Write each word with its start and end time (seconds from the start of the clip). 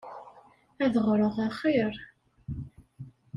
Ad 0.83 0.95
ɣreɣ 1.05 1.35
axir. 1.45 1.95